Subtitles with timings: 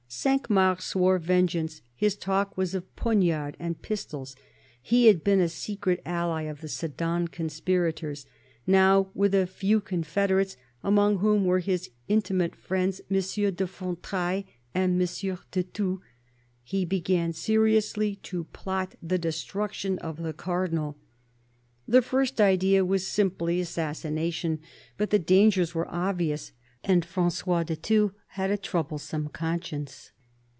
[0.13, 4.35] Cinq Mars swore vengeance; his talk was of '* poniards and pistols."
[4.81, 8.25] He had been a secret ally of the Sedan conspirators;
[8.67, 13.15] now, with a few confederates, among whom were his intimate friends M.
[13.15, 14.43] de Fontrailles
[14.75, 15.33] and M.
[15.49, 16.01] de Thou,
[16.61, 20.97] he began seriously to plot the destruction of the Cardinal.
[21.87, 24.59] The first idea was simply assassination;
[24.97, 26.51] but the dangers were obvious,
[26.83, 30.13] and Frangois de Thou had a troublesome conscience.